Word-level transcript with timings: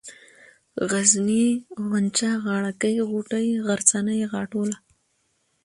غرنۍ، 0.89 1.45
غونچه، 1.87 2.29
غاړه 2.43 2.71
كۍ، 2.81 2.95
غوټۍ، 3.09 3.47
غرڅنۍ، 3.67 4.19
غاټوله 4.31 4.77